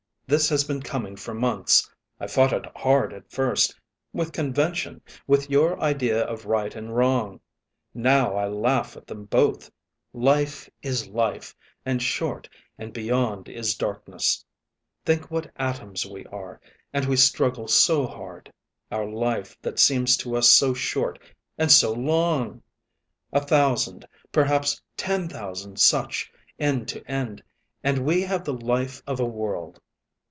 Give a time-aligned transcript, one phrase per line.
[0.27, 1.91] This has been coming for months.
[2.17, 3.77] I fought it hard at first;
[4.13, 7.41] with convention, with your idea of right and wrong.
[7.93, 9.69] Now I laugh at them both.
[10.13, 11.53] Life is life,
[11.85, 14.45] and short, and beyond is darkness.
[15.03, 16.61] Think what atoms we are;
[16.93, 18.53] and we struggle so hard.
[18.89, 21.19] Our life that seems to us so short
[21.57, 22.63] and so long!
[23.33, 27.43] A thousand, perhaps ten thousand such, end to end,
[27.83, 29.81] and we have the life of a world.